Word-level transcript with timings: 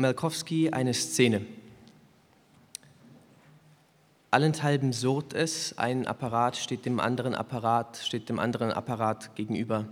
Malkowski 0.00 0.70
eine 0.70 0.94
Szene. 0.94 1.46
Allenthalben 4.30 4.92
surrt 4.92 5.32
es, 5.32 5.76
ein 5.76 6.06
Apparat 6.06 6.56
steht 6.56 6.86
dem 6.86 7.00
anderen 7.00 7.34
Apparat, 7.34 7.96
steht 7.96 8.28
dem 8.28 8.38
anderen 8.38 8.70
Apparat 8.70 9.34
gegenüber. 9.34 9.88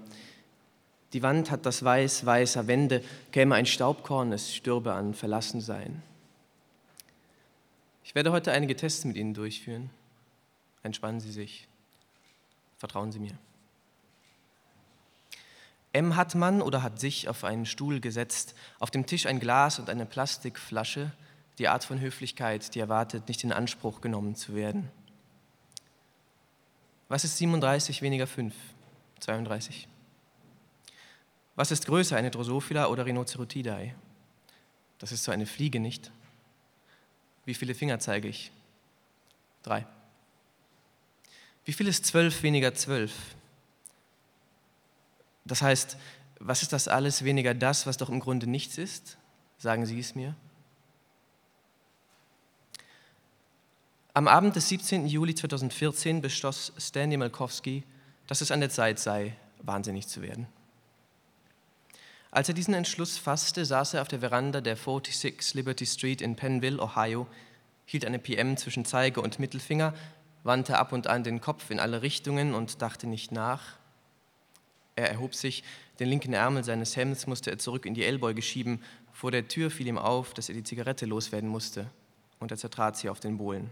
Die 1.12 1.22
Wand 1.22 1.50
hat 1.50 1.66
das 1.66 1.82
Weiß 1.82 2.24
weißer 2.24 2.66
Wände, 2.66 3.02
käme 3.32 3.54
ein 3.54 3.66
Staubkorn, 3.66 4.32
es 4.32 4.54
stürbe 4.54 4.92
an 4.92 5.14
Verlassensein. 5.14 6.02
Ich 8.04 8.14
werde 8.14 8.30
heute 8.30 8.52
einige 8.52 8.76
Tests 8.76 9.04
mit 9.04 9.16
Ihnen 9.16 9.34
durchführen. 9.34 9.90
Entspannen 10.82 11.20
Sie 11.20 11.32
sich. 11.32 11.66
Vertrauen 12.78 13.10
Sie 13.10 13.18
mir. 13.18 13.36
M 15.92 16.16
hat 16.16 16.34
man 16.34 16.60
oder 16.60 16.82
hat 16.82 17.00
sich 17.00 17.28
auf 17.28 17.44
einen 17.44 17.66
Stuhl 17.66 18.00
gesetzt, 18.00 18.54
auf 18.78 18.90
dem 18.90 19.06
Tisch 19.06 19.26
ein 19.26 19.40
Glas 19.40 19.78
und 19.78 19.88
eine 19.88 20.06
Plastikflasche, 20.06 21.12
die 21.58 21.68
Art 21.68 21.84
von 21.84 22.00
Höflichkeit, 22.00 22.74
die 22.74 22.80
erwartet, 22.80 23.28
nicht 23.28 23.42
in 23.42 23.52
Anspruch 23.52 24.00
genommen 24.00 24.36
zu 24.36 24.54
werden. 24.54 24.90
Was 27.08 27.24
ist 27.24 27.38
37 27.38 28.02
weniger 28.02 28.26
5? 28.26 28.54
32. 29.20 29.88
Was 31.56 31.72
ist 31.72 31.86
größer, 31.86 32.16
eine 32.16 32.30
Drosophila 32.30 32.86
oder 32.86 33.06
Rhinocerotidae? 33.06 33.94
Das 34.98 35.10
ist 35.10 35.24
so 35.24 35.32
eine 35.32 35.46
Fliege, 35.46 35.80
nicht? 35.80 36.12
Wie 37.44 37.54
viele 37.54 37.74
Finger 37.74 37.98
zeige 37.98 38.28
ich? 38.28 38.52
Drei. 39.62 39.86
Wie 41.64 41.72
viel 41.72 41.88
ist 41.88 42.04
zwölf 42.04 42.42
weniger 42.42 42.74
zwölf? 42.74 43.12
Das 45.48 45.62
heißt, 45.62 45.96
was 46.38 46.62
ist 46.62 46.72
das 46.72 46.86
alles 46.86 47.24
weniger 47.24 47.54
das, 47.54 47.86
was 47.86 47.96
doch 47.96 48.10
im 48.10 48.20
Grunde 48.20 48.46
nichts 48.46 48.78
ist? 48.78 49.18
Sagen 49.56 49.86
Sie 49.86 49.98
es 49.98 50.14
mir. 50.14 50.36
Am 54.14 54.28
Abend 54.28 54.56
des 54.56 54.68
17. 54.68 55.06
Juli 55.06 55.34
2014 55.34 56.20
beschloss 56.20 56.72
Stanley 56.78 57.16
Malkowski, 57.16 57.84
dass 58.26 58.40
es 58.40 58.50
an 58.50 58.60
der 58.60 58.70
Zeit 58.70 58.98
sei, 58.98 59.36
wahnsinnig 59.62 60.06
zu 60.06 60.22
werden. 60.22 60.46
Als 62.30 62.48
er 62.48 62.54
diesen 62.54 62.74
Entschluss 62.74 63.16
fasste, 63.16 63.64
saß 63.64 63.94
er 63.94 64.02
auf 64.02 64.08
der 64.08 64.20
Veranda 64.20 64.60
der 64.60 64.76
46 64.76 65.54
Liberty 65.54 65.86
Street 65.86 66.20
in 66.20 66.36
Pennville, 66.36 66.80
Ohio, 66.80 67.26
hielt 67.86 68.04
eine 68.04 68.18
PM 68.18 68.56
zwischen 68.56 68.84
Zeige 68.84 69.22
und 69.22 69.38
Mittelfinger, 69.38 69.94
wandte 70.44 70.78
ab 70.78 70.92
und 70.92 71.06
an 71.06 71.24
den 71.24 71.40
Kopf 71.40 71.70
in 71.70 71.80
alle 71.80 72.02
Richtungen 72.02 72.54
und 72.54 72.82
dachte 72.82 73.06
nicht 73.06 73.32
nach. 73.32 73.78
Er 74.98 75.10
erhob 75.10 75.36
sich, 75.36 75.62
den 76.00 76.08
linken 76.08 76.32
Ärmel 76.32 76.64
seines 76.64 76.96
Hemds 76.96 77.28
musste 77.28 77.52
er 77.52 77.58
zurück 77.60 77.86
in 77.86 77.94
die 77.94 78.04
Ellbeuge 78.04 78.42
schieben. 78.42 78.82
Vor 79.12 79.30
der 79.30 79.46
Tür 79.46 79.70
fiel 79.70 79.86
ihm 79.86 79.96
auf, 79.96 80.34
dass 80.34 80.48
er 80.48 80.56
die 80.56 80.64
Zigarette 80.64 81.06
loswerden 81.06 81.48
musste, 81.48 81.88
und 82.40 82.50
er 82.50 82.56
zertrat 82.56 82.96
sie 82.96 83.08
auf 83.08 83.20
den 83.20 83.38
Bohlen. 83.38 83.70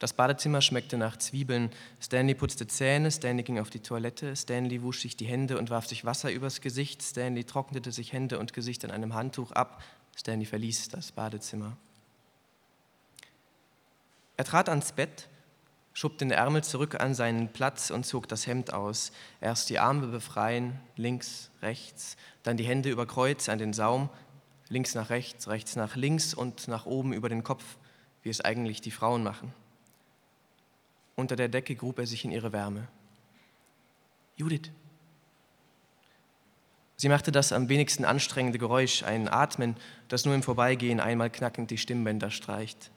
Das 0.00 0.12
Badezimmer 0.12 0.60
schmeckte 0.60 0.98
nach 0.98 1.16
Zwiebeln. 1.16 1.70
Stanley 1.98 2.34
putzte 2.34 2.66
Zähne, 2.66 3.10
Stanley 3.10 3.42
ging 3.42 3.58
auf 3.58 3.70
die 3.70 3.80
Toilette, 3.80 4.36
Stanley 4.36 4.82
wusch 4.82 5.00
sich 5.00 5.16
die 5.16 5.24
Hände 5.24 5.56
und 5.56 5.70
warf 5.70 5.86
sich 5.86 6.04
Wasser 6.04 6.30
übers 6.30 6.60
Gesicht, 6.60 7.02
Stanley 7.02 7.44
trocknete 7.44 7.90
sich 7.90 8.12
Hände 8.12 8.38
und 8.38 8.52
Gesicht 8.52 8.84
an 8.84 8.90
einem 8.90 9.14
Handtuch 9.14 9.52
ab, 9.52 9.82
Stanley 10.14 10.44
verließ 10.44 10.90
das 10.90 11.10
Badezimmer. 11.10 11.78
Er 14.36 14.44
trat 14.44 14.68
ans 14.68 14.92
Bett, 14.92 15.30
schob 15.94 16.18
den 16.18 16.32
Ärmel 16.32 16.62
zurück 16.62 17.00
an 17.00 17.14
seinen 17.14 17.48
Platz 17.48 17.90
und 17.90 18.04
zog 18.04 18.28
das 18.28 18.46
Hemd 18.46 18.74
aus. 18.74 19.12
Erst 19.40 19.70
die 19.70 19.78
Arme 19.78 20.08
befreien, 20.08 20.78
links, 20.96 21.50
rechts, 21.62 22.16
dann 22.42 22.56
die 22.56 22.64
Hände 22.64 22.90
über 22.90 23.06
Kreuz 23.06 23.48
an 23.48 23.58
den 23.58 23.72
Saum, 23.72 24.10
links 24.68 24.94
nach 24.94 25.08
rechts, 25.08 25.48
rechts 25.48 25.76
nach 25.76 25.94
links 25.94 26.34
und 26.34 26.68
nach 26.68 26.84
oben 26.84 27.12
über 27.12 27.28
den 27.28 27.44
Kopf, 27.44 27.64
wie 28.22 28.28
es 28.28 28.40
eigentlich 28.40 28.80
die 28.80 28.90
Frauen 28.90 29.22
machen. 29.22 29.54
Unter 31.14 31.36
der 31.36 31.48
Decke 31.48 31.76
grub 31.76 32.00
er 32.00 32.06
sich 32.06 32.24
in 32.24 32.32
ihre 32.32 32.52
Wärme. 32.52 32.88
Judith. 34.36 34.72
Sie 36.96 37.08
machte 37.08 37.30
das 37.30 37.52
am 37.52 37.68
wenigsten 37.68 38.04
anstrengende 38.04 38.58
Geräusch, 38.58 39.04
ein 39.04 39.28
Atmen, 39.28 39.76
das 40.08 40.24
nur 40.24 40.34
im 40.34 40.42
Vorbeigehen 40.42 40.98
einmal 40.98 41.30
knackend 41.30 41.70
die 41.70 41.78
Stimmbänder 41.78 42.30
streicht. 42.30 42.90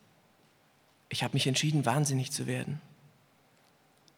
Ich 1.10 1.24
habe 1.24 1.36
mich 1.36 1.46
entschieden, 1.46 1.86
wahnsinnig 1.86 2.32
zu 2.32 2.48
werden. 2.48 2.82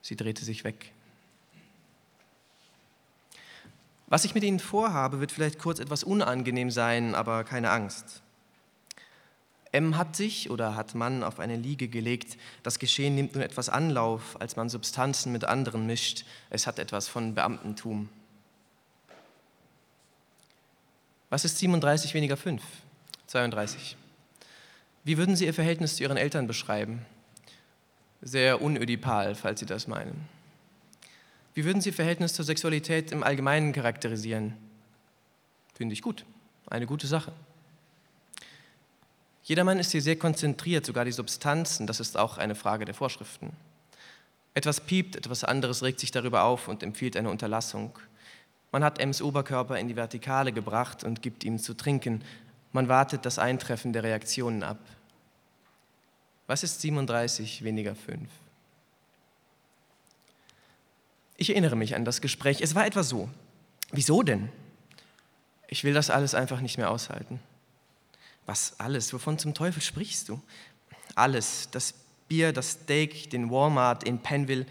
Sie 0.09 0.15
drehte 0.15 0.43
sich 0.43 0.63
weg. 0.63 0.91
Was 4.07 4.25
ich 4.25 4.33
mit 4.33 4.43
Ihnen 4.43 4.59
vorhabe, 4.59 5.19
wird 5.19 5.31
vielleicht 5.31 5.59
kurz 5.59 5.77
etwas 5.77 6.03
unangenehm 6.03 6.71
sein, 6.71 7.13
aber 7.13 7.43
keine 7.43 7.69
Angst. 7.69 8.23
M 9.71 9.97
hat 9.97 10.15
sich 10.15 10.49
oder 10.49 10.73
hat 10.73 10.95
man 10.95 11.21
auf 11.21 11.39
eine 11.39 11.57
Liege 11.57 11.87
gelegt. 11.89 12.39
Das 12.63 12.79
Geschehen 12.79 13.13
nimmt 13.13 13.35
nun 13.35 13.43
etwas 13.43 13.69
Anlauf, 13.69 14.41
als 14.41 14.55
man 14.55 14.67
Substanzen 14.67 15.31
mit 15.31 15.45
anderen 15.45 15.85
mischt. 15.85 16.25
Es 16.49 16.65
hat 16.65 16.79
etwas 16.79 17.07
von 17.07 17.35
Beamtentum. 17.35 18.09
Was 21.29 21.45
ist 21.45 21.59
37 21.59 22.15
weniger 22.15 22.35
5? 22.35 22.63
32. 23.27 23.95
Wie 25.03 25.19
würden 25.19 25.35
Sie 25.35 25.45
Ihr 25.45 25.53
Verhältnis 25.53 25.97
zu 25.97 26.01
Ihren 26.01 26.17
Eltern 26.17 26.47
beschreiben? 26.47 27.05
Sehr 28.21 28.61
unödipal, 28.61 29.35
falls 29.35 29.59
Sie 29.59 29.65
das 29.65 29.87
meinen. 29.87 30.27
Wie 31.53 31.65
würden 31.65 31.81
Sie 31.81 31.91
Verhältnis 31.91 32.33
zur 32.33 32.45
Sexualität 32.45 33.11
im 33.11 33.23
Allgemeinen 33.23 33.73
charakterisieren? 33.73 34.55
Finde 35.73 35.93
ich 35.93 36.01
gut. 36.01 36.25
Eine 36.67 36.85
gute 36.85 37.07
Sache. 37.07 37.31
Jedermann 39.43 39.79
ist 39.79 39.91
hier 39.91 40.01
sehr 40.01 40.17
konzentriert, 40.17 40.85
sogar 40.85 41.05
die 41.05 41.11
Substanzen, 41.11 41.87
das 41.87 41.99
ist 41.99 42.17
auch 42.17 42.37
eine 42.37 42.53
Frage 42.53 42.85
der 42.85 42.93
Vorschriften. 42.93 43.51
Etwas 44.53 44.81
piept, 44.81 45.15
etwas 45.15 45.43
anderes 45.43 45.81
regt 45.81 45.99
sich 45.99 46.11
darüber 46.11 46.43
auf 46.43 46.67
und 46.67 46.83
empfiehlt 46.83 47.17
eine 47.17 47.29
Unterlassung. 47.29 47.97
Man 48.71 48.83
hat 48.83 48.99
Ems 48.99 49.21
Oberkörper 49.21 49.79
in 49.79 49.87
die 49.87 49.95
Vertikale 49.95 50.51
gebracht 50.51 51.03
und 51.03 51.21
gibt 51.21 51.43
ihm 51.43 51.57
zu 51.57 51.73
trinken. 51.73 52.23
Man 52.73 52.87
wartet 52.87 53.25
das 53.25 53.39
Eintreffen 53.39 53.93
der 53.93 54.03
Reaktionen 54.03 54.61
ab. 54.61 54.79
Was 56.49 56.63
ist 56.63 56.81
37 56.81 57.63
weniger 57.63 57.93
5? 57.93 58.27
Ich 61.37 61.51
erinnere 61.51 61.75
mich 61.75 61.93
an 61.93 62.05
das 62.05 62.21
Gespräch. 62.21 62.61
Es 62.61 62.73
war 62.73 62.87
etwa 62.87 63.03
so. 63.03 63.29
Wieso 63.91 64.23
denn? 64.23 64.49
Ich 65.67 65.83
will 65.83 65.93
das 65.93 66.09
alles 66.09 66.33
einfach 66.33 66.61
nicht 66.61 66.79
mehr 66.79 66.89
aushalten. 66.89 67.39
Was 68.47 68.79
alles? 68.79 69.13
Wovon 69.13 69.37
zum 69.37 69.53
Teufel 69.53 69.79
sprichst 69.79 70.27
du? 70.27 70.41
Alles. 71.13 71.69
Das 71.69 71.93
Bier, 72.27 72.51
das 72.51 72.71
Steak, 72.71 73.29
den 73.29 73.51
Walmart 73.51 74.03
in 74.03 74.17
Penville, 74.17 74.65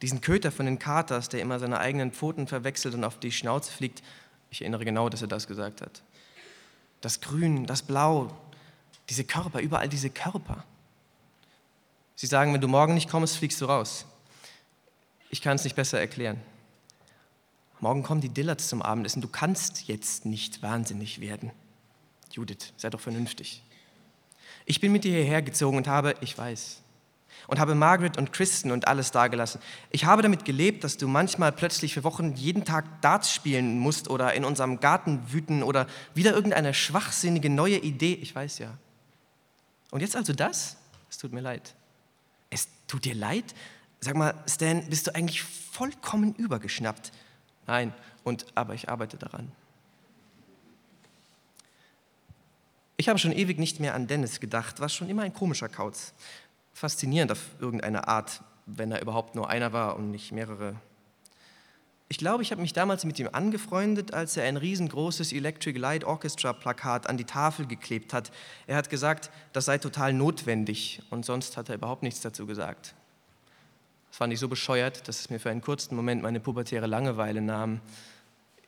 diesen 0.00 0.22
Köter 0.22 0.50
von 0.50 0.64
den 0.64 0.78
Katers, 0.78 1.28
der 1.28 1.42
immer 1.42 1.58
seine 1.58 1.78
eigenen 1.78 2.10
Pfoten 2.10 2.46
verwechselt 2.46 2.94
und 2.94 3.04
auf 3.04 3.20
die 3.20 3.32
Schnauze 3.32 3.70
fliegt. 3.70 4.02
Ich 4.50 4.62
erinnere 4.62 4.86
genau, 4.86 5.10
dass 5.10 5.20
er 5.20 5.28
das 5.28 5.46
gesagt 5.46 5.82
hat. 5.82 6.00
Das 7.02 7.20
Grün, 7.20 7.66
das 7.66 7.82
Blau, 7.82 8.34
diese 9.10 9.24
Körper, 9.24 9.60
überall 9.60 9.90
diese 9.90 10.08
Körper. 10.08 10.64
Sie 12.18 12.26
sagen, 12.26 12.52
wenn 12.52 12.60
du 12.60 12.66
morgen 12.66 12.94
nicht 12.94 13.08
kommst, 13.08 13.36
fliegst 13.36 13.60
du 13.60 13.66
raus. 13.66 14.04
Ich 15.30 15.40
kann 15.40 15.54
es 15.54 15.62
nicht 15.62 15.76
besser 15.76 16.00
erklären. 16.00 16.40
Morgen 17.78 18.02
kommen 18.02 18.20
die 18.20 18.28
Dillards 18.28 18.68
zum 18.68 18.82
Abendessen. 18.82 19.22
Du 19.22 19.28
kannst 19.28 19.86
jetzt 19.86 20.26
nicht 20.26 20.60
wahnsinnig 20.60 21.20
werden. 21.20 21.52
Judith, 22.32 22.72
sei 22.76 22.90
doch 22.90 22.98
vernünftig. 22.98 23.62
Ich 24.66 24.80
bin 24.80 24.90
mit 24.90 25.04
dir 25.04 25.12
hierher 25.12 25.42
gezogen 25.42 25.76
und 25.76 25.86
habe, 25.86 26.16
ich 26.20 26.36
weiß, 26.36 26.80
und 27.46 27.60
habe 27.60 27.76
Margaret 27.76 28.18
und 28.18 28.32
Kristen 28.32 28.72
und 28.72 28.88
alles 28.88 29.12
dagelassen. 29.12 29.60
Ich 29.90 30.04
habe 30.04 30.22
damit 30.22 30.44
gelebt, 30.44 30.82
dass 30.82 30.96
du 30.96 31.06
manchmal 31.06 31.52
plötzlich 31.52 31.94
für 31.94 32.02
Wochen 32.02 32.34
jeden 32.34 32.64
Tag 32.64 33.00
Darts 33.00 33.32
spielen 33.32 33.78
musst 33.78 34.10
oder 34.10 34.34
in 34.34 34.44
unserem 34.44 34.80
Garten 34.80 35.22
wüten 35.32 35.62
oder 35.62 35.86
wieder 36.14 36.34
irgendeine 36.34 36.74
schwachsinnige 36.74 37.48
neue 37.48 37.78
Idee. 37.78 38.14
Ich 38.14 38.34
weiß 38.34 38.58
ja. 38.58 38.76
Und 39.92 40.00
jetzt 40.00 40.16
also 40.16 40.32
das? 40.32 40.78
Es 41.08 41.16
tut 41.16 41.32
mir 41.32 41.42
leid. 41.42 41.76
Es 42.50 42.68
tut 42.86 43.04
dir 43.04 43.14
leid? 43.14 43.54
Sag 44.00 44.16
mal, 44.16 44.34
Stan, 44.46 44.88
bist 44.88 45.06
du 45.06 45.14
eigentlich 45.14 45.42
vollkommen 45.42 46.34
übergeschnappt? 46.34 47.12
Nein, 47.66 47.92
und 48.24 48.46
aber 48.54 48.74
ich 48.74 48.88
arbeite 48.88 49.16
daran. 49.16 49.52
Ich 52.96 53.08
habe 53.08 53.18
schon 53.18 53.32
ewig 53.32 53.58
nicht 53.58 53.78
mehr 53.78 53.94
an 53.94 54.06
Dennis 54.06 54.40
gedacht, 54.40 54.80
war 54.80 54.88
schon 54.88 55.08
immer 55.08 55.22
ein 55.22 55.32
komischer 55.32 55.68
Kauz. 55.68 56.14
Faszinierend 56.72 57.30
auf 57.32 57.40
irgendeine 57.60 58.08
Art, 58.08 58.42
wenn 58.66 58.90
er 58.90 59.00
überhaupt 59.00 59.34
nur 59.34 59.48
einer 59.48 59.72
war 59.72 59.96
und 59.96 60.10
nicht 60.10 60.32
mehrere. 60.32 60.74
Ich 62.10 62.16
glaube, 62.16 62.42
ich 62.42 62.50
habe 62.52 62.62
mich 62.62 62.72
damals 62.72 63.04
mit 63.04 63.18
ihm 63.18 63.28
angefreundet, 63.32 64.14
als 64.14 64.38
er 64.38 64.44
ein 64.44 64.56
riesengroßes 64.56 65.32
Electric 65.32 65.78
Light 65.78 66.04
Orchestra 66.04 66.54
Plakat 66.54 67.06
an 67.06 67.18
die 67.18 67.24
Tafel 67.24 67.66
geklebt 67.66 68.14
hat. 68.14 68.30
Er 68.66 68.76
hat 68.76 68.88
gesagt, 68.88 69.30
das 69.52 69.66
sei 69.66 69.76
total 69.76 70.14
notwendig 70.14 71.02
und 71.10 71.26
sonst 71.26 71.58
hat 71.58 71.68
er 71.68 71.74
überhaupt 71.74 72.02
nichts 72.02 72.22
dazu 72.22 72.46
gesagt. 72.46 72.94
Das 74.08 74.16
fand 74.16 74.32
ich 74.32 74.40
so 74.40 74.48
bescheuert, 74.48 75.06
dass 75.06 75.20
es 75.20 75.28
mir 75.28 75.38
für 75.38 75.50
einen 75.50 75.60
kurzen 75.60 75.96
Moment 75.96 76.22
meine 76.22 76.40
pubertäre 76.40 76.86
Langeweile 76.86 77.42
nahm. 77.42 77.82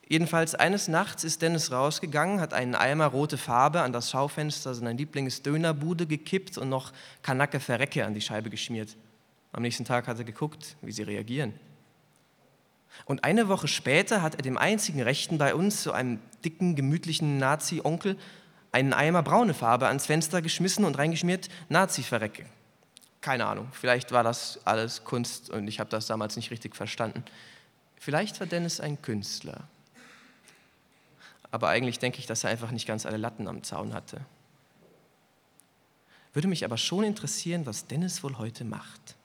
Jedenfalls 0.07 0.53
eines 0.53 0.87
Nachts 0.87 1.23
ist 1.23 1.41
Dennis 1.41 1.71
rausgegangen, 1.71 2.41
hat 2.41 2.53
einen 2.53 2.75
Eimer 2.75 3.07
rote 3.07 3.37
Farbe 3.37 3.81
an 3.81 3.91
das 3.91 4.11
Schaufenster 4.11 4.75
seiner 4.75 4.93
Lieblingsdönerbude 4.93 6.05
gekippt 6.05 6.59
und 6.59 6.69
noch 6.69 6.91
Kanacke 7.23 7.59
Verrecke 7.59 8.05
an 8.05 8.13
die 8.13 8.21
Scheibe 8.21 8.51
geschmiert. 8.51 8.95
Am 9.51 9.63
nächsten 9.63 9.85
Tag 9.85 10.07
hat 10.07 10.19
er 10.19 10.25
geguckt, 10.25 10.75
wie 10.81 10.91
sie 10.91 11.03
reagieren. 11.03 11.53
Und 13.05 13.23
eine 13.23 13.47
Woche 13.47 13.67
später 13.67 14.21
hat 14.21 14.35
er 14.35 14.41
dem 14.41 14.57
einzigen 14.57 15.01
Rechten 15.01 15.37
bei 15.37 15.55
uns, 15.55 15.83
so 15.83 15.91
einem 15.91 16.19
dicken, 16.43 16.75
gemütlichen 16.75 17.37
Nazi-Onkel, 17.37 18.17
einen 18.71 18.93
Eimer 18.93 19.23
braune 19.23 19.53
Farbe 19.53 19.87
ans 19.87 20.05
Fenster 20.05 20.41
geschmissen 20.41 20.85
und 20.85 20.97
reingeschmiert, 20.97 21.49
Nazi-Verrecke. 21.69 22.45
Keine 23.21 23.45
Ahnung, 23.45 23.67
vielleicht 23.71 24.11
war 24.11 24.23
das 24.23 24.59
alles 24.65 25.03
Kunst 25.03 25.49
und 25.49 25.67
ich 25.67 25.79
habe 25.79 25.89
das 25.89 26.07
damals 26.07 26.35
nicht 26.35 26.51
richtig 26.51 26.75
verstanden. 26.75 27.23
Vielleicht 27.97 28.39
war 28.39 28.47
Dennis 28.47 28.79
ein 28.79 29.01
Künstler. 29.01 29.67
Aber 31.51 31.67
eigentlich 31.67 31.99
denke 31.99 32.19
ich, 32.19 32.25
dass 32.25 32.43
er 32.43 32.49
einfach 32.49 32.71
nicht 32.71 32.87
ganz 32.87 33.05
alle 33.05 33.17
Latten 33.17 33.47
am 33.47 33.61
Zaun 33.61 33.93
hatte. 33.93 34.21
Würde 36.33 36.47
mich 36.47 36.63
aber 36.63 36.77
schon 36.77 37.03
interessieren, 37.03 37.65
was 37.65 37.87
Dennis 37.87 38.23
wohl 38.23 38.37
heute 38.37 38.63
macht. 38.63 39.15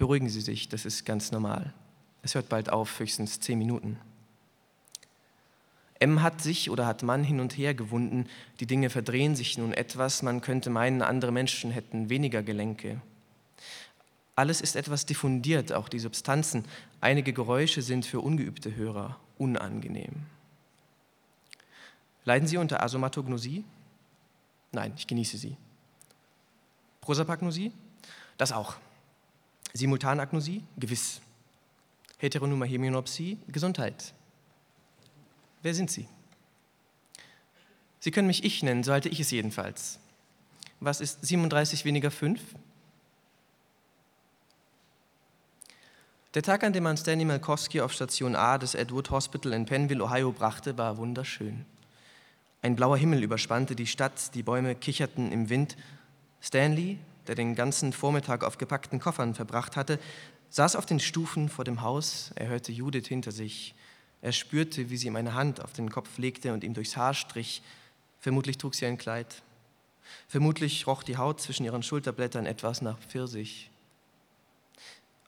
Beruhigen 0.00 0.30
Sie 0.30 0.40
sich, 0.40 0.70
das 0.70 0.86
ist 0.86 1.04
ganz 1.04 1.30
normal. 1.30 1.74
Es 2.22 2.34
hört 2.34 2.48
bald 2.48 2.70
auf, 2.70 2.98
höchstens 3.00 3.38
zehn 3.38 3.58
Minuten. 3.58 3.98
M 5.98 6.22
hat 6.22 6.40
sich 6.40 6.70
oder 6.70 6.86
hat 6.86 7.02
man 7.02 7.22
hin 7.22 7.38
und 7.38 7.58
her 7.58 7.74
gewunden, 7.74 8.26
die 8.60 8.66
Dinge 8.66 8.88
verdrehen 8.88 9.36
sich 9.36 9.58
nun 9.58 9.74
etwas, 9.74 10.22
man 10.22 10.40
könnte 10.40 10.70
meinen, 10.70 11.02
andere 11.02 11.32
Menschen 11.32 11.70
hätten 11.70 12.08
weniger 12.08 12.42
Gelenke. 12.42 13.02
Alles 14.36 14.62
ist 14.62 14.74
etwas 14.74 15.04
diffundiert, 15.04 15.70
auch 15.70 15.90
die 15.90 15.98
Substanzen. 15.98 16.64
Einige 17.02 17.34
Geräusche 17.34 17.82
sind 17.82 18.06
für 18.06 18.20
ungeübte 18.20 18.74
Hörer 18.74 19.20
unangenehm. 19.36 20.22
Leiden 22.24 22.48
Sie 22.48 22.56
unter 22.56 22.82
Asomatognosie? 22.82 23.64
Nein, 24.72 24.94
ich 24.96 25.06
genieße 25.06 25.36
sie. 25.36 25.58
Prosapagnosie? 27.02 27.70
Das 28.38 28.50
auch. 28.50 28.76
Simultanagnosie? 29.72 30.62
Gewiss. 30.76 31.20
Heteronuma 32.18 32.64
Hemionopsie? 32.64 33.38
Gesundheit. 33.48 34.12
Wer 35.62 35.74
sind 35.74 35.90
Sie? 35.90 36.06
Sie 38.00 38.10
können 38.10 38.26
mich 38.26 38.44
ich 38.44 38.62
nennen, 38.62 38.82
so 38.82 38.92
halte 38.92 39.08
ich 39.08 39.20
es 39.20 39.30
jedenfalls. 39.30 39.98
Was 40.80 41.00
ist 41.00 41.24
37 41.24 41.84
weniger 41.84 42.10
5? 42.10 42.40
Der 46.34 46.42
Tag, 46.42 46.62
an 46.62 46.72
dem 46.72 46.84
man 46.84 46.96
Stanley 46.96 47.24
Malkowski 47.24 47.80
auf 47.80 47.92
Station 47.92 48.36
A 48.36 48.56
des 48.56 48.74
Edward 48.74 49.10
Hospital 49.10 49.52
in 49.52 49.66
Penville, 49.66 50.02
Ohio 50.02 50.32
brachte, 50.32 50.78
war 50.78 50.96
wunderschön. 50.96 51.66
Ein 52.62 52.76
blauer 52.76 52.96
Himmel 52.96 53.22
überspannte 53.22 53.74
die 53.74 53.86
Stadt, 53.86 54.34
die 54.34 54.42
Bäume 54.42 54.74
kicherten 54.74 55.32
im 55.32 55.48
Wind. 55.48 55.76
Stanley, 56.40 56.98
der 57.30 57.36
den 57.36 57.54
ganzen 57.54 57.92
Vormittag 57.92 58.42
auf 58.42 58.58
gepackten 58.58 58.98
Koffern 58.98 59.34
verbracht 59.34 59.76
hatte, 59.76 60.00
saß 60.48 60.74
auf 60.74 60.84
den 60.84 60.98
Stufen 60.98 61.48
vor 61.48 61.64
dem 61.64 61.80
Haus, 61.80 62.32
er 62.34 62.48
hörte 62.48 62.72
Judith 62.72 63.06
hinter 63.06 63.30
sich. 63.30 63.72
Er 64.20 64.32
spürte, 64.32 64.90
wie 64.90 64.96
sie 64.96 65.06
ihm 65.06 65.14
eine 65.14 65.34
Hand 65.34 65.62
auf 65.62 65.72
den 65.72 65.90
Kopf 65.90 66.18
legte 66.18 66.52
und 66.52 66.64
ihm 66.64 66.74
durchs 66.74 66.96
Haar 66.96 67.14
strich. 67.14 67.62
Vermutlich 68.18 68.58
trug 68.58 68.74
sie 68.74 68.84
ein 68.84 68.98
Kleid. 68.98 69.42
Vermutlich 70.26 70.88
roch 70.88 71.04
die 71.04 71.18
Haut 71.18 71.40
zwischen 71.40 71.64
ihren 71.64 71.84
Schulterblättern 71.84 72.46
etwas 72.46 72.82
nach 72.82 72.98
Pfirsich. 72.98 73.70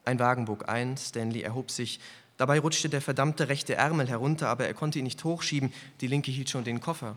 Ein 0.05 0.19
Wagen 0.19 0.47
bog 0.47 0.69
ein, 0.69 0.97
Stanley 0.97 1.43
erhob 1.43 1.71
sich. 1.71 2.01
Dabei 2.37 2.59
rutschte 2.59 2.89
der 2.89 3.01
verdammte 3.01 3.49
rechte 3.49 3.77
Ärmel 3.77 4.09
herunter, 4.09 4.49
aber 4.49 4.67
er 4.67 4.75
konnte 4.75 4.99
ihn 4.99 5.05
nicht 5.05 5.23
hochschieben, 5.23 5.73
die 6.01 6.09
linke 6.09 6.33
hielt 6.33 6.51
schon 6.51 6.65
den 6.65 6.81
Koffer. 6.81 7.17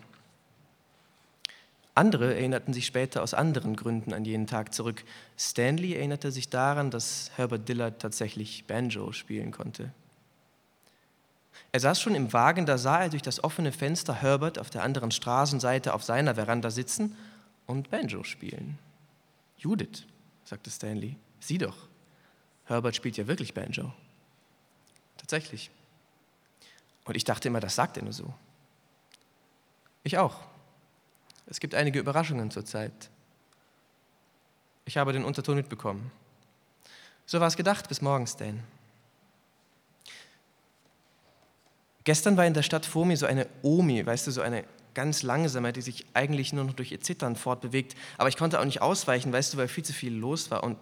Andere 1.95 2.36
erinnerten 2.36 2.74
sich 2.74 2.86
später 2.86 3.24
aus 3.24 3.33
anderen 3.33 3.77
Gründen 3.77 4.13
an 4.13 4.25
jenen 4.25 4.47
Tag 4.47 4.74
zurück. 4.74 5.06
Stanley 5.38 5.94
erinnerte 5.94 6.30
sich 6.30 6.50
daran, 6.50 6.92
dass 6.92 7.31
Herbert 7.38 7.69
Dillard 7.69 8.01
tatsächlich 8.01 8.65
Banjo 8.65 9.13
spielen 9.13 9.51
konnte. 9.51 9.92
Er 11.71 11.80
saß 11.80 12.01
schon 12.01 12.13
im 12.13 12.33
Wagen, 12.33 12.65
da 12.65 12.77
sah 12.77 13.03
er 13.03 13.09
durch 13.09 13.21
das 13.21 13.42
offene 13.42 13.71
Fenster 13.71 14.13
Herbert 14.13 14.59
auf 14.59 14.69
der 14.69 14.83
anderen 14.83 15.12
Straßenseite 15.12 15.94
auf 15.94 16.03
seiner 16.03 16.36
Veranda 16.36 16.69
sitzen 16.69 17.15
und 17.65 17.89
Banjo 17.89 18.24
spielen. 18.24 18.77
Judith, 19.57 20.03
sagte 20.44 20.69
Stanley, 20.69 21.15
sieh 21.39 21.57
doch, 21.57 21.77
Herbert 22.65 22.97
spielt 22.97 23.15
ja 23.15 23.25
wirklich 23.27 23.53
Banjo. 23.53 23.94
Tatsächlich. 25.15 25.71
Und 27.06 27.15
ich 27.15 27.24
dachte 27.24 27.47
immer, 27.47 27.62
das 27.62 27.75
sagt 27.75 27.95
er 27.95 28.03
nur 28.03 28.13
so. 28.13 28.33
Ich 30.03 30.18
auch. 30.18 30.42
Es 31.47 31.59
gibt 31.59 31.75
einige 31.75 32.00
Überraschungen 32.00 32.51
zurzeit. 32.51 33.09
Ich 34.86 34.97
habe 34.97 35.13
den 35.13 35.24
Unterton 35.24 35.56
mitbekommen. 35.56 36.12
So 37.25 37.39
war 37.39 37.47
es 37.47 37.57
gedacht, 37.57 37.88
bis 37.88 38.01
morgen, 38.01 38.27
Stan. 38.27 38.62
Gestern 42.03 42.38
war 42.38 42.45
in 42.45 42.53
der 42.53 42.62
Stadt 42.62 42.86
vor 42.86 43.06
mir 43.06 43.18
so 43.18 43.25
eine 43.25 43.47
Omi, 43.63 44.06
weißt 44.06 44.27
du, 44.27 44.31
so 44.31 44.42
eine 44.42 44.63
ganz 44.94 45.24
langsame, 45.24 45.74
die 45.74 45.81
sich 45.81 46.06
eigentlich 46.13 46.53
nur 46.53 46.63
noch 46.63 46.74
durch 46.74 46.92
ihr 46.92 47.01
Zittern 47.01 47.36
fortbewegt. 47.36 47.95
Aber 48.18 48.30
ich 48.30 48.38
konnte 48.38 48.59
auch 48.59 48.65
nicht 48.65 48.81
ausweichen, 48.81 49.33
weißt 49.33 49.53
du, 49.53 49.57
weil 49.57 49.68
viel 49.68 49.83
zu 49.83 49.92
viel 49.92 50.13
los 50.13 50.51
war. 50.51 50.63
Und 50.63 50.77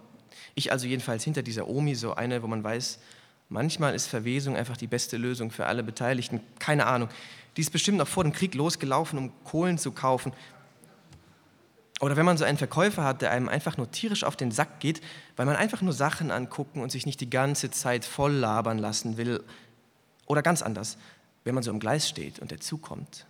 ich 0.54 0.70
also 0.70 0.86
jedenfalls 0.86 1.24
hinter 1.24 1.42
dieser 1.42 1.66
Omi, 1.66 1.94
so 1.94 2.14
eine, 2.14 2.42
wo 2.42 2.46
man 2.46 2.62
weiß, 2.62 3.00
manchmal 3.48 3.94
ist 3.94 4.06
Verwesung 4.06 4.54
einfach 4.54 4.76
die 4.76 4.86
beste 4.86 5.16
Lösung 5.16 5.50
für 5.50 5.66
alle 5.66 5.82
Beteiligten. 5.82 6.40
Keine 6.58 6.86
Ahnung. 6.86 7.08
Die 7.56 7.62
ist 7.62 7.70
bestimmt 7.70 7.98
noch 7.98 8.08
vor 8.08 8.24
dem 8.24 8.32
Krieg 8.32 8.54
losgelaufen, 8.54 9.18
um 9.18 9.32
Kohlen 9.44 9.78
zu 9.78 9.92
kaufen. 9.92 10.32
Oder 12.04 12.16
wenn 12.16 12.26
man 12.26 12.36
so 12.36 12.44
einen 12.44 12.58
Verkäufer 12.58 13.02
hat, 13.02 13.22
der 13.22 13.30
einem 13.30 13.48
einfach 13.48 13.78
nur 13.78 13.90
tierisch 13.90 14.24
auf 14.24 14.36
den 14.36 14.50
Sack 14.50 14.78
geht, 14.78 15.00
weil 15.36 15.46
man 15.46 15.56
einfach 15.56 15.80
nur 15.80 15.94
Sachen 15.94 16.30
angucken 16.30 16.82
und 16.82 16.92
sich 16.92 17.06
nicht 17.06 17.18
die 17.18 17.30
ganze 17.30 17.70
Zeit 17.70 18.04
voll 18.04 18.34
labern 18.34 18.76
lassen 18.76 19.16
will. 19.16 19.42
Oder 20.26 20.42
ganz 20.42 20.60
anders, 20.60 20.98
wenn 21.44 21.54
man 21.54 21.64
so 21.64 21.70
im 21.70 21.80
Gleis 21.80 22.06
steht 22.06 22.40
und 22.40 22.50
der 22.50 22.60
Zug 22.60 22.82
kommt, 22.82 23.24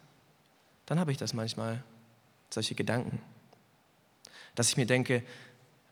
dann 0.87 0.99
habe 0.99 1.13
ich 1.13 1.19
das 1.19 1.35
manchmal, 1.35 1.85
solche 2.51 2.75
Gedanken. 2.75 3.21
Dass 4.57 4.71
ich 4.71 4.77
mir 4.77 4.87
denke, 4.87 5.23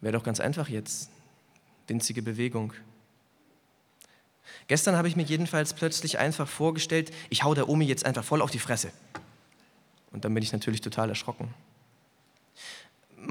wäre 0.00 0.14
doch 0.14 0.24
ganz 0.24 0.40
einfach 0.40 0.68
jetzt, 0.68 1.08
winzige 1.86 2.20
Bewegung. 2.20 2.72
Gestern 4.66 4.96
habe 4.96 5.06
ich 5.06 5.14
mir 5.14 5.22
jedenfalls 5.22 5.72
plötzlich 5.72 6.18
einfach 6.18 6.48
vorgestellt, 6.48 7.14
ich 7.30 7.44
hau 7.44 7.54
der 7.54 7.68
Omi 7.68 7.84
jetzt 7.84 8.04
einfach 8.04 8.24
voll 8.24 8.42
auf 8.42 8.50
die 8.50 8.58
Fresse. 8.58 8.90
Und 10.10 10.24
dann 10.24 10.34
bin 10.34 10.42
ich 10.42 10.52
natürlich 10.52 10.80
total 10.80 11.10
erschrocken. 11.10 11.54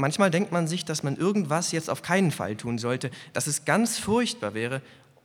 Manchmal 0.01 0.31
denkt 0.31 0.51
man 0.51 0.67
sich, 0.67 0.83
dass 0.83 1.03
man 1.03 1.15
irgendwas 1.15 1.71
jetzt 1.71 1.87
auf 1.87 2.01
keinen 2.01 2.31
Fall 2.31 2.55
tun 2.55 2.79
sollte, 2.79 3.11
dass 3.33 3.45
es 3.45 3.65
ganz 3.65 3.99
furchtbar 3.99 4.55
wäre 4.55 4.81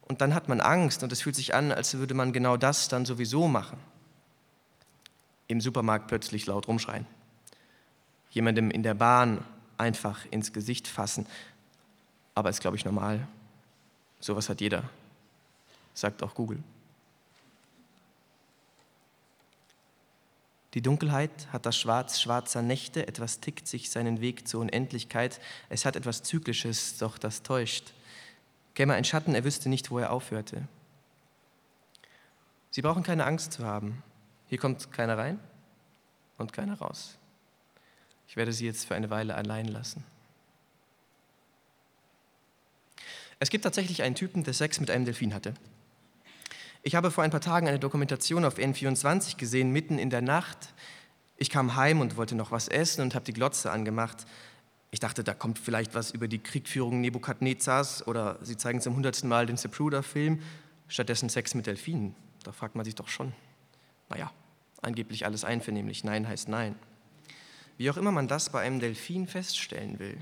und 0.06 0.20
dann 0.20 0.34
hat 0.34 0.50
man 0.50 0.60
Angst 0.60 1.02
und 1.02 1.10
es 1.12 1.22
fühlt 1.22 1.34
sich 1.34 1.54
an, 1.54 1.72
als 1.72 1.94
würde 1.94 2.12
man 2.12 2.30
genau 2.34 2.58
das 2.58 2.88
dann 2.88 3.06
sowieso 3.06 3.48
machen. 3.48 3.78
Im 5.48 5.62
Supermarkt 5.62 6.08
plötzlich 6.08 6.44
laut 6.44 6.68
rumschreien. 6.68 7.06
Jemandem 8.30 8.70
in 8.70 8.82
der 8.82 8.92
Bahn 8.92 9.42
einfach 9.78 10.26
ins 10.30 10.52
Gesicht 10.52 10.88
fassen. 10.88 11.26
Aber 12.34 12.50
ist, 12.50 12.60
glaube 12.60 12.76
ich, 12.76 12.84
normal. 12.84 13.26
Sowas 14.20 14.50
hat 14.50 14.60
jeder, 14.60 14.84
sagt 15.94 16.22
auch 16.22 16.34
Google. 16.34 16.58
Die 20.76 20.82
Dunkelheit 20.82 21.50
hat 21.54 21.64
das 21.64 21.78
Schwarz 21.78 22.20
schwarzer 22.20 22.60
Nächte, 22.60 23.08
etwas 23.08 23.40
tickt 23.40 23.66
sich 23.66 23.88
seinen 23.88 24.20
Weg 24.20 24.46
zur 24.46 24.60
Unendlichkeit. 24.60 25.40
Es 25.70 25.86
hat 25.86 25.96
etwas 25.96 26.22
Zyklisches, 26.22 26.98
doch 26.98 27.16
das 27.16 27.42
täuscht. 27.42 27.94
Käme 28.74 28.92
ein 28.92 29.04
Schatten, 29.04 29.34
er 29.34 29.44
wüsste 29.44 29.70
nicht, 29.70 29.90
wo 29.90 29.98
er 29.98 30.12
aufhörte. 30.12 30.68
Sie 32.70 32.82
brauchen 32.82 33.02
keine 33.02 33.24
Angst 33.24 33.54
zu 33.54 33.64
haben. 33.64 34.02
Hier 34.48 34.58
kommt 34.58 34.92
keiner 34.92 35.16
rein 35.16 35.40
und 36.36 36.52
keiner 36.52 36.76
raus. 36.76 37.16
Ich 38.28 38.36
werde 38.36 38.52
Sie 38.52 38.66
jetzt 38.66 38.84
für 38.84 38.94
eine 38.94 39.08
Weile 39.08 39.34
allein 39.34 39.68
lassen. 39.68 40.04
Es 43.38 43.48
gibt 43.48 43.64
tatsächlich 43.64 44.02
einen 44.02 44.14
Typen, 44.14 44.44
der 44.44 44.52
Sex 44.52 44.78
mit 44.78 44.90
einem 44.90 45.06
Delfin 45.06 45.32
hatte. 45.32 45.54
Ich 46.86 46.94
habe 46.94 47.10
vor 47.10 47.24
ein 47.24 47.32
paar 47.32 47.40
Tagen 47.40 47.66
eine 47.66 47.80
Dokumentation 47.80 48.44
auf 48.44 48.58
N24 48.58 49.38
gesehen, 49.38 49.72
mitten 49.72 49.98
in 49.98 50.08
der 50.08 50.22
Nacht. 50.22 50.72
Ich 51.36 51.50
kam 51.50 51.74
heim 51.74 52.00
und 52.00 52.16
wollte 52.16 52.36
noch 52.36 52.52
was 52.52 52.68
essen 52.68 53.02
und 53.02 53.16
habe 53.16 53.24
die 53.24 53.32
Glotze 53.32 53.72
angemacht. 53.72 54.24
Ich 54.92 55.00
dachte, 55.00 55.24
da 55.24 55.34
kommt 55.34 55.58
vielleicht 55.58 55.96
was 55.96 56.12
über 56.12 56.28
die 56.28 56.38
Kriegführung 56.38 57.00
Nebukadnezars 57.00 58.06
oder 58.06 58.38
sie 58.40 58.56
zeigen 58.56 58.80
zum 58.80 58.94
hundertsten 58.94 59.28
Mal 59.28 59.46
den 59.46 59.56
Zapruder-Film. 59.56 60.40
Stattdessen 60.86 61.28
Sex 61.28 61.56
mit 61.56 61.66
Delfinen. 61.66 62.14
Da 62.44 62.52
fragt 62.52 62.76
man 62.76 62.84
sich 62.84 62.94
doch 62.94 63.08
schon. 63.08 63.32
Naja, 64.08 64.30
angeblich 64.80 65.26
alles 65.26 65.42
einvernehmlich. 65.42 66.04
Nein 66.04 66.28
heißt 66.28 66.48
Nein. 66.48 66.76
Wie 67.78 67.90
auch 67.90 67.96
immer 67.96 68.12
man 68.12 68.28
das 68.28 68.50
bei 68.50 68.60
einem 68.60 68.78
Delfin 68.78 69.26
feststellen 69.26 69.98
will. 69.98 70.18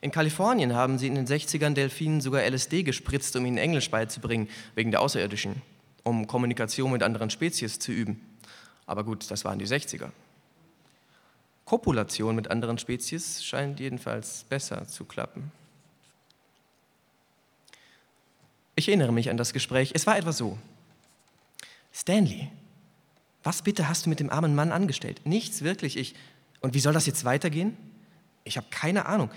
In 0.00 0.10
Kalifornien 0.10 0.74
haben 0.74 0.98
sie 0.98 1.08
in 1.08 1.14
den 1.14 1.26
60ern 1.26 1.74
Delfinen 1.74 2.20
sogar 2.20 2.42
LSD 2.48 2.84
gespritzt, 2.84 3.34
um 3.36 3.44
ihnen 3.44 3.58
Englisch 3.58 3.90
beizubringen, 3.90 4.48
wegen 4.74 4.90
der 4.90 5.00
Außerirdischen, 5.00 5.62
um 6.04 6.26
Kommunikation 6.26 6.92
mit 6.92 7.02
anderen 7.02 7.30
Spezies 7.30 7.78
zu 7.78 7.92
üben. 7.92 8.20
Aber 8.86 9.04
gut, 9.04 9.30
das 9.30 9.44
waren 9.44 9.58
die 9.58 9.66
60er. 9.66 10.10
Kopulation 11.64 12.34
mit 12.34 12.50
anderen 12.50 12.78
Spezies 12.78 13.44
scheint 13.44 13.78
jedenfalls 13.80 14.44
besser 14.44 14.86
zu 14.86 15.04
klappen. 15.04 15.52
Ich 18.74 18.88
erinnere 18.88 19.12
mich 19.12 19.28
an 19.28 19.36
das 19.36 19.52
Gespräch. 19.52 19.90
Es 19.94 20.06
war 20.06 20.16
etwa 20.16 20.32
so. 20.32 20.56
Stanley, 21.92 22.48
was 23.42 23.62
bitte 23.62 23.88
hast 23.88 24.06
du 24.06 24.08
mit 24.08 24.20
dem 24.20 24.30
armen 24.30 24.54
Mann 24.54 24.72
angestellt? 24.72 25.20
Nichts 25.24 25.62
wirklich. 25.62 25.96
Ich. 25.96 26.14
Und 26.60 26.74
wie 26.74 26.80
soll 26.80 26.92
das 26.92 27.06
jetzt 27.06 27.24
weitergehen? 27.24 27.76
Ich 28.44 28.56
habe 28.56 28.68
keine 28.70 29.06
Ahnung. 29.06 29.30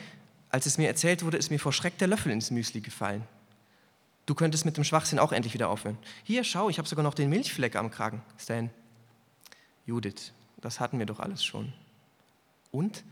Als 0.52 0.66
es 0.66 0.78
mir 0.78 0.88
erzählt 0.88 1.24
wurde, 1.24 1.38
ist 1.38 1.50
mir 1.50 1.60
vor 1.60 1.74
Schreck 1.74 1.98
der 1.98 2.08
Löffel 2.08 2.32
ins 2.32 2.52
Müsli 2.52 2.82
gefallen. 2.82 3.24
Du 4.26 4.36
könntest 4.36 4.66
mit 4.66 4.78
dem 4.78 4.84
Schwachsinn 4.84 5.20
auch 5.20 5.32
endlich 5.32 5.54
wieder 5.54 5.70
aufhören. 5.70 5.98
Hier, 6.24 6.44
schau, 6.44 6.70
ich 6.70 6.78
habe 6.78 6.88
sogar 6.88 7.04
noch 7.04 7.14
den 7.14 7.30
Milchfleck 7.30 7.76
am 7.76 7.90
Kragen. 7.90 8.22
Stan. 8.38 8.70
Judith, 9.86 10.34
das 10.60 10.80
hatten 10.80 11.00
wir 11.00 11.06
doch 11.06 11.20
alles 11.20 11.44
schon. 11.44 11.74
Und? 12.72 13.04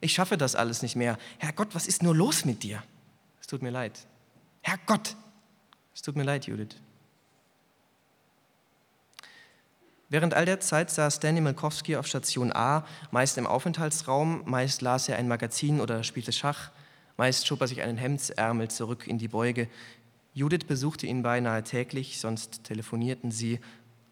Ich 0.00 0.12
schaffe 0.12 0.38
das 0.38 0.54
alles 0.54 0.82
nicht 0.82 0.96
mehr. 0.96 1.18
Herrgott, 1.38 1.74
was 1.74 1.86
ist 1.86 2.02
nur 2.02 2.14
los 2.14 2.44
mit 2.44 2.62
dir? 2.62 2.82
Es 3.40 3.46
tut 3.46 3.62
mir 3.62 3.70
leid. 3.70 4.06
Herrgott! 4.62 5.16
Es 5.94 6.02
tut 6.02 6.16
mir 6.16 6.22
leid, 6.22 6.46
Judith. 6.46 6.76
Während 10.10 10.34
all 10.34 10.44
der 10.44 10.58
Zeit 10.58 10.90
saß 10.90 11.16
Stanley 11.16 11.40
Malkowski 11.40 11.94
auf 11.94 12.08
Station 12.08 12.52
A, 12.52 12.84
meist 13.12 13.38
im 13.38 13.46
Aufenthaltsraum, 13.46 14.42
meist 14.44 14.82
las 14.82 15.08
er 15.08 15.16
ein 15.16 15.28
Magazin 15.28 15.80
oder 15.80 16.02
spielte 16.02 16.32
Schach, 16.32 16.72
meist 17.16 17.46
schob 17.46 17.60
er 17.60 17.68
sich 17.68 17.80
einen 17.80 17.96
Hemdsärmel 17.96 18.68
zurück 18.68 19.06
in 19.06 19.18
die 19.18 19.28
Beuge. 19.28 19.68
Judith 20.34 20.66
besuchte 20.66 21.06
ihn 21.06 21.22
beinahe 21.22 21.62
täglich, 21.62 22.18
sonst 22.18 22.64
telefonierten 22.64 23.30
sie, 23.30 23.60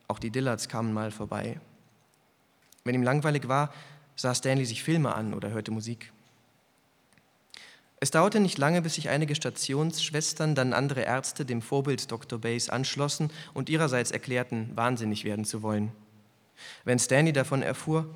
auch 0.07 0.21
die 0.21 0.31
Dillards 0.31 0.69
kamen 0.69 0.93
mal 0.95 1.11
vorbei. 1.11 1.61
Wenn 2.85 2.95
ihm 2.95 3.03
langweilig 3.03 3.49
war, 3.49 3.73
sah 4.15 4.37
Stanley 4.37 4.67
sich 4.67 4.85
Filme 4.85 5.17
an 5.17 5.35
oder 5.35 5.51
hörte 5.51 5.73
Musik. 5.73 6.13
Es 8.01 8.11
dauerte 8.13 8.39
nicht 8.39 8.59
lange, 8.59 8.81
bis 8.83 8.95
sich 8.95 9.09
einige 9.09 9.35
Stationsschwestern, 9.35 10.55
dann 10.55 10.73
andere 10.73 11.03
Ärzte 11.03 11.45
dem 11.45 11.61
Vorbild 11.61 12.11
Dr. 12.13 12.39
Bays 12.39 12.69
anschlossen 12.69 13.31
und 13.55 13.69
ihrerseits 13.69 14.13
erklärten, 14.13 14.71
wahnsinnig 14.75 15.25
werden 15.25 15.45
zu 15.45 15.63
wollen. 15.63 15.91
Wenn 16.85 16.99
Stanley 16.99 17.33
davon 17.33 17.63
erfuhr, 17.63 18.09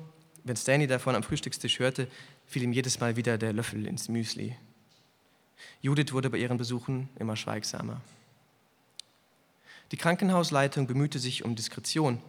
wenn 0.45 0.55
Stanley 0.55 0.87
davon 0.87 1.15
am 1.15 1.23
Frühstückstisch 1.23 1.79
hörte, 1.79 2.07
fiel 2.45 2.63
ihm 2.63 2.73
jedes 2.73 2.99
Mal 2.99 3.15
wieder 3.15 3.37
der 3.37 3.53
Löffel 3.53 3.85
ins 3.85 4.07
Müsli. 4.07 4.55
Judith 5.81 6.13
wurde 6.13 6.29
bei 6.29 6.37
ihren 6.37 6.57
Besuchen 6.57 7.09
immer 7.19 7.35
schweigsamer. 7.35 8.01
Die 9.91 9.97
Krankenhausleitung 9.97 10.87
bemühte 10.87 11.19
sich 11.19 11.43
um 11.43 11.55
Diskretion, 11.55 12.19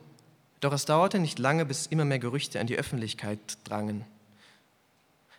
doch 0.60 0.72
es 0.72 0.86
dauerte 0.86 1.18
nicht 1.18 1.38
lange, 1.38 1.64
bis 1.64 1.86
immer 1.86 2.04
mehr 2.04 2.18
Gerüchte 2.18 2.58
an 2.58 2.66
die 2.66 2.76
Öffentlichkeit 2.76 3.38
drangen. 3.64 4.04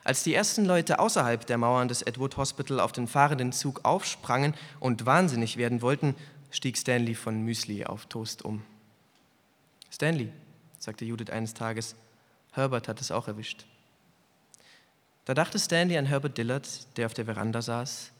Als 0.05 0.21
die 0.21 0.35
ersten 0.35 0.65
Leute 0.65 0.99
außerhalb 0.99 1.47
der 1.47 1.57
Mauern 1.57 1.87
des 1.87 2.03
Edward 2.03 2.37
Hospital 2.37 2.79
auf 2.79 2.91
den 2.91 3.07
fahrenden 3.07 3.51
Zug 3.51 3.83
aufsprangen 3.83 4.53
und 4.79 5.07
wahnsinnig 5.07 5.57
werden 5.57 5.81
wollten, 5.81 6.13
stieg 6.51 6.77
Stanley 6.77 7.15
von 7.15 7.41
Müsli 7.41 7.85
auf 7.85 8.05
Toast 8.05 8.45
um. 8.45 8.63
Stanley, 9.91 10.31
sagte 10.77 11.05
Judith 11.05 11.31
eines 11.31 11.55
Tages, 11.55 11.95
Herbert 12.51 12.87
hat 12.87 13.01
es 13.01 13.09
auch 13.09 13.27
erwischt. 13.27 13.65
Da 15.25 15.33
dachte 15.33 15.57
Stanley 15.57 15.97
an 15.97 16.05
Herbert 16.05 16.37
Dillard, 16.37 16.67
der 16.97 17.07
auf 17.07 17.15
der 17.15 17.25
Veranda 17.25 17.63
saß 17.63 18.11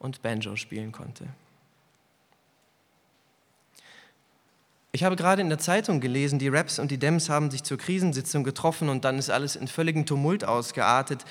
und 0.00 0.22
Banjo 0.22 0.56
spielen 0.56 0.90
konnte. 0.90 1.28
Ich 4.98 5.04
habe 5.04 5.14
gerade 5.14 5.40
in 5.40 5.48
der 5.48 5.60
Zeitung 5.60 6.00
gelesen, 6.00 6.40
die 6.40 6.48
Raps 6.48 6.80
und 6.80 6.90
die 6.90 6.98
Dems 6.98 7.28
haben 7.28 7.52
sich 7.52 7.62
zur 7.62 7.78
Krisensitzung 7.78 8.42
getroffen 8.42 8.88
und 8.88 9.04
dann 9.04 9.16
ist 9.16 9.30
alles 9.30 9.54
in 9.54 9.68
völligen 9.68 10.06
Tumult 10.06 10.44
ausgeartet. 10.44 11.24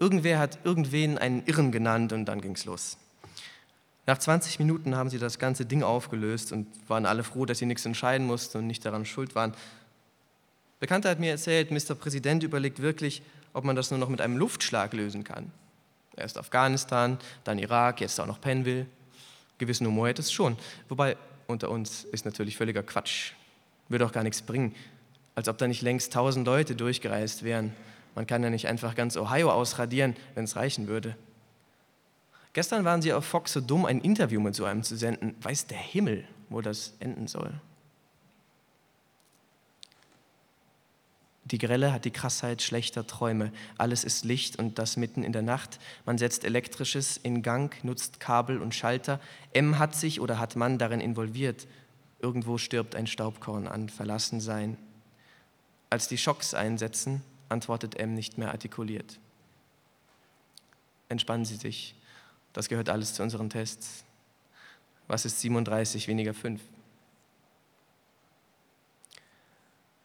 Irgendwer 0.00 0.40
hat 0.40 0.58
irgendwen 0.64 1.18
einen 1.18 1.44
Irren 1.46 1.70
genannt 1.70 2.12
und 2.12 2.24
dann 2.24 2.40
ging's 2.40 2.64
los. 2.64 2.96
Nach 4.06 4.18
20 4.18 4.58
Minuten 4.58 4.96
haben 4.96 5.08
sie 5.08 5.20
das 5.20 5.38
ganze 5.38 5.64
Ding 5.64 5.84
aufgelöst 5.84 6.50
und 6.50 6.66
waren 6.88 7.06
alle 7.06 7.22
froh, 7.22 7.46
dass 7.46 7.58
sie 7.58 7.66
nichts 7.66 7.86
entscheiden 7.86 8.26
mussten 8.26 8.58
und 8.58 8.66
nicht 8.66 8.84
daran 8.84 9.04
schuld 9.04 9.36
waren. 9.36 9.54
Bekannter 10.80 11.08
hat 11.08 11.20
mir 11.20 11.30
erzählt, 11.30 11.70
Mr. 11.70 11.94
Präsident 11.94 12.42
überlegt 12.42 12.82
wirklich, 12.82 13.22
ob 13.52 13.62
man 13.62 13.76
das 13.76 13.92
nur 13.92 14.00
noch 14.00 14.08
mit 14.08 14.20
einem 14.20 14.36
Luftschlag 14.36 14.94
lösen 14.94 15.22
kann. 15.22 15.52
Erst 16.16 16.38
Afghanistan, 16.38 17.18
dann 17.44 17.60
Irak, 17.60 18.00
jetzt 18.00 18.18
auch 18.18 18.26
noch 18.26 18.40
Penville. 18.40 18.86
Gewissen 19.58 19.86
Humor 19.86 20.08
hätte 20.08 20.22
es 20.22 20.32
schon. 20.32 20.56
Wobei 20.88 21.16
unter 21.46 21.70
uns 21.70 22.04
ist 22.04 22.24
natürlich 22.24 22.56
völliger 22.56 22.82
Quatsch. 22.82 23.32
Würde 23.88 24.06
auch 24.06 24.12
gar 24.12 24.22
nichts 24.22 24.42
bringen. 24.42 24.74
Als 25.34 25.48
ob 25.48 25.58
da 25.58 25.66
nicht 25.66 25.82
längst 25.82 26.12
tausend 26.12 26.46
Leute 26.46 26.74
durchgereist 26.74 27.42
wären. 27.42 27.72
Man 28.14 28.26
kann 28.26 28.42
ja 28.42 28.50
nicht 28.50 28.68
einfach 28.68 28.94
ganz 28.94 29.16
Ohio 29.16 29.50
ausradieren, 29.50 30.14
wenn 30.34 30.44
es 30.44 30.56
reichen 30.56 30.88
würde. 30.88 31.16
Gestern 32.52 32.84
waren 32.84 33.00
sie 33.00 33.12
auf 33.14 33.24
Fox 33.24 33.54
so 33.54 33.60
dumm, 33.60 33.86
ein 33.86 34.00
Interview 34.00 34.40
mit 34.40 34.54
so 34.54 34.64
einem 34.64 34.82
zu 34.82 34.96
senden. 34.96 35.34
Weiß 35.40 35.66
der 35.66 35.78
Himmel, 35.78 36.24
wo 36.50 36.60
das 36.60 36.94
enden 37.00 37.26
soll. 37.26 37.52
Die 41.44 41.58
Grelle 41.58 41.92
hat 41.92 42.04
die 42.04 42.12
Krassheit 42.12 42.62
schlechter 42.62 43.06
Träume. 43.06 43.52
Alles 43.76 44.04
ist 44.04 44.24
Licht 44.24 44.56
und 44.56 44.78
das 44.78 44.96
mitten 44.96 45.24
in 45.24 45.32
der 45.32 45.42
Nacht. 45.42 45.80
Man 46.06 46.16
setzt 46.16 46.44
Elektrisches 46.44 47.16
in 47.16 47.42
Gang, 47.42 47.82
nutzt 47.84 48.20
Kabel 48.20 48.62
und 48.62 48.74
Schalter. 48.74 49.20
M 49.52 49.78
hat 49.78 49.94
sich 49.96 50.20
oder 50.20 50.38
hat 50.38 50.54
man 50.54 50.78
darin 50.78 51.00
involviert. 51.00 51.66
Irgendwo 52.20 52.58
stirbt 52.58 52.94
ein 52.94 53.08
Staubkorn 53.08 53.66
an 53.66 53.88
Verlassensein. 53.88 54.76
Als 55.90 56.06
die 56.06 56.16
Schocks 56.16 56.54
einsetzen, 56.54 57.22
antwortet 57.48 57.96
M 57.96 58.14
nicht 58.14 58.38
mehr 58.38 58.52
artikuliert. 58.52 59.18
Entspannen 61.08 61.44
Sie 61.44 61.56
sich. 61.56 61.96
Das 62.52 62.68
gehört 62.68 62.88
alles 62.88 63.14
zu 63.14 63.22
unseren 63.22 63.50
Tests. 63.50 64.04
Was 65.08 65.24
ist 65.24 65.40
37 65.40 66.06
weniger 66.06 66.34
5? 66.34 66.60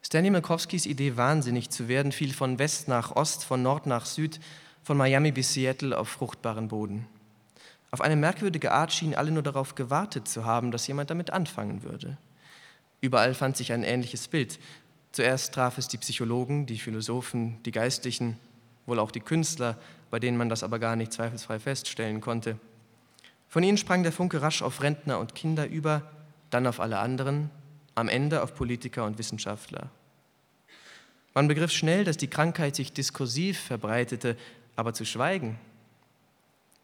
Stanley 0.08 0.30
Malkowskis 0.30 0.86
Idee, 0.86 1.18
wahnsinnig 1.18 1.70
zu 1.70 1.90
werden, 1.90 2.14
fiel 2.14 2.32
von 2.32 2.60
West 2.60 2.88
nach 2.88 3.18
Ost, 3.18 3.44
von 3.44 3.62
Nord 3.62 3.88
nach 3.88 4.06
Süd, 4.06 4.40
von 4.82 4.96
Miami 4.96 5.34
bis 5.34 5.54
Seattle 5.54 5.98
auf 5.98 6.08
fruchtbaren 6.08 6.70
Boden. 6.70 7.06
Auf 7.92 8.00
eine 8.00 8.16
merkwürdige 8.16 8.72
Art 8.72 8.94
schienen 8.94 9.16
alle 9.16 9.32
nur 9.32 9.44
darauf 9.44 9.76
gewartet 9.76 10.30
zu 10.30 10.46
haben, 10.46 10.72
dass 10.72 10.88
jemand 10.88 11.10
damit 11.10 11.32
anfangen 11.32 11.84
würde. 11.84 12.16
Überall 13.02 13.34
fand 13.34 13.58
sich 13.58 13.74
ein 13.74 13.84
ähnliches 13.84 14.30
Bild. 14.30 14.60
Zuerst 15.12 15.54
traf 15.54 15.78
es 15.78 15.90
die 15.90 15.98
Psychologen, 15.98 16.68
die 16.68 16.80
Philosophen, 16.80 17.62
die 17.66 17.72
Geistlichen, 17.72 18.40
wohl 18.86 19.00
auch 19.00 19.12
die 19.12 19.20
Künstler, 19.20 19.78
bei 20.10 20.20
denen 20.20 20.38
man 20.38 20.48
das 20.48 20.64
aber 20.64 20.80
gar 20.80 20.96
nicht 20.96 21.12
zweifelsfrei 21.12 21.60
feststellen 21.60 22.22
konnte. 22.22 22.58
Von 23.50 23.62
ihnen 23.62 23.78
sprang 23.78 24.04
der 24.04 24.14
Funke 24.14 24.42
rasch 24.42 24.62
auf 24.62 24.82
Rentner 24.82 25.20
und 25.20 25.36
Kinder 25.36 25.68
über, 25.68 26.10
dann 26.50 26.66
auf 26.66 26.80
alle 26.80 27.00
anderen, 27.00 27.50
am 27.98 28.10
Ende 28.10 28.44
auf 28.44 28.54
Politiker 28.54 29.06
und 29.06 29.18
Wissenschaftler. 29.18 29.90
Man 31.34 31.48
begriff 31.48 31.72
schnell, 31.72 32.04
dass 32.04 32.18
die 32.18 32.30
Krankheit 32.30 32.76
sich 32.76 32.94
diskursiv 32.94 33.60
verbreitete, 33.60 34.38
aber 34.76 34.94
zu 34.94 35.04
schweigen, 35.04 35.58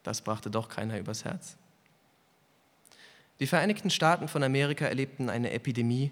das 0.01 0.21
brachte 0.21 0.49
doch 0.49 0.69
keiner 0.69 0.97
übers 0.99 1.23
Herz. 1.23 1.55
Die 3.39 3.47
Vereinigten 3.47 3.91
Staaten 3.91 4.27
von 4.27 4.41
Amerika 4.43 4.85
erlebten 4.85 5.29
eine 5.29 5.51
Epidemie, 5.51 6.11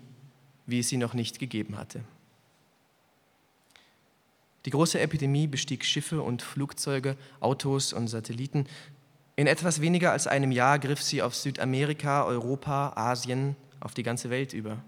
wie 0.68 0.80
es 0.80 0.90
sie 0.90 0.98
noch 0.98 1.16
nicht 1.16 1.40
gegeben 1.40 1.78
hatte. 1.78 2.04
Die 4.66 4.70
große 4.70 5.00
Epidemie 5.00 5.48
bestieg 5.48 5.84
Schiffe 5.84 6.22
und 6.22 6.44
Flugzeuge, 6.44 7.18
Autos 7.40 7.94
und 7.94 8.08
Satelliten. 8.08 8.68
In 9.36 9.48
etwas 9.48 9.82
weniger 9.82 10.12
als 10.12 10.28
einem 10.28 10.52
Jahr 10.52 10.78
griff 10.78 11.02
sie 11.02 11.24
auf 11.24 11.36
Südamerika, 11.36 12.24
Europa, 12.26 12.94
Asien, 12.96 13.56
auf 13.80 13.96
die 13.96 14.04
ganze 14.04 14.30
Welt 14.30 14.54
über. 14.54 14.84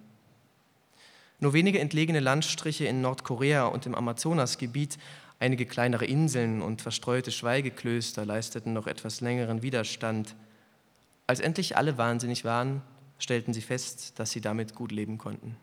Nur 1.43 1.51
wenige 1.51 1.79
entlegene 1.79 2.21
Landstriche 2.21 2.85
in 2.85 3.01
Nordkorea 3.01 3.65
und 3.65 3.85
im 3.85 3.95
Amazonasgebiet, 3.95 4.97
einige 5.39 5.65
kleinere 5.65 6.05
Inseln 6.05 6.62
und 6.62 6.81
verstreute 6.81 7.33
Schweigeklöster 7.33 8.25
leisteten 8.25 8.71
noch 8.71 8.88
etwas 8.88 9.19
längeren 9.19 9.62
Widerstand. 9.62 10.38
Als 11.27 11.41
endlich 11.41 11.75
alle 11.75 11.97
wahnsinnig 11.97 12.45
waren, 12.45 12.81
stellten 13.19 13.53
sie 13.53 13.59
fest, 13.59 14.17
dass 14.19 14.31
sie 14.31 14.39
damit 14.39 14.73
gut 14.73 14.93
leben 14.93 15.17
konnten. 15.17 15.57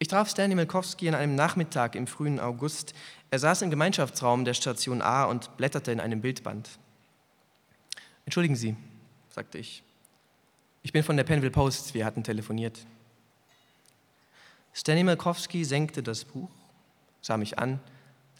Ich 0.00 0.08
traf 0.08 0.28
Stanley 0.28 0.56
Milkowski 0.56 1.06
an 1.08 1.14
einem 1.14 1.36
Nachmittag 1.36 1.94
im 1.94 2.08
frühen 2.08 2.40
August. 2.40 2.92
Er 3.30 3.38
saß 3.38 3.62
im 3.62 3.70
Gemeinschaftsraum 3.70 4.44
der 4.44 4.54
Station 4.54 5.00
A 5.00 5.26
und 5.26 5.56
blätterte 5.58 5.92
in 5.92 6.00
einem 6.00 6.22
Bildband. 6.22 6.70
Entschuldigen 8.24 8.56
Sie, 8.56 8.74
sagte 9.28 9.58
ich. 9.58 9.84
Ich 10.82 10.92
bin 10.92 11.04
von 11.04 11.16
der 11.16 11.22
Penville 11.22 11.52
Post, 11.52 11.94
wir 11.94 12.04
hatten 12.04 12.24
telefoniert. 12.24 12.84
Stanley 14.74 15.04
Malkowski 15.04 15.64
senkte 15.64 16.02
das 16.02 16.24
Buch, 16.24 16.50
sah 17.22 17.36
mich 17.36 17.58
an, 17.58 17.80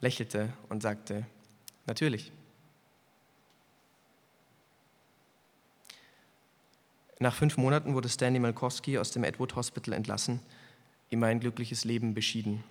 lächelte 0.00 0.52
und 0.68 0.82
sagte, 0.82 1.24
Natürlich. 1.86 2.32
Nach 7.18 7.34
fünf 7.34 7.56
Monaten 7.56 7.94
wurde 7.94 8.08
Stanley 8.08 8.40
Malkowski 8.40 8.98
aus 8.98 9.12
dem 9.12 9.24
Edward 9.24 9.54
Hospital 9.54 9.94
entlassen, 9.94 10.40
ihm 11.10 11.22
ein 11.22 11.40
glückliches 11.40 11.84
Leben 11.84 12.14
beschieden. 12.14 12.64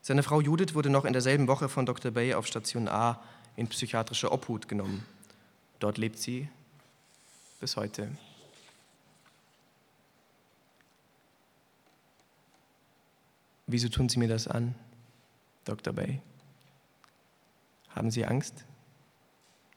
Seine 0.00 0.22
Frau 0.22 0.40
Judith 0.40 0.74
wurde 0.74 0.90
noch 0.90 1.04
in 1.04 1.12
derselben 1.12 1.48
Woche 1.48 1.68
von 1.68 1.84
Dr. 1.84 2.10
Bay 2.10 2.34
auf 2.34 2.46
Station 2.46 2.88
A 2.88 3.22
in 3.56 3.68
psychiatrische 3.68 4.32
Obhut 4.32 4.68
genommen. 4.68 5.04
Dort 5.80 5.98
lebt 5.98 6.18
sie 6.18 6.48
bis 7.60 7.76
heute. 7.76 8.08
Wieso 13.70 13.90
tun 13.90 14.08
Sie 14.08 14.18
mir 14.18 14.28
das 14.28 14.48
an, 14.48 14.74
Dr. 15.66 15.92
Bay? 15.92 16.22
Haben 17.90 18.10
Sie 18.10 18.24
Angst? 18.24 18.64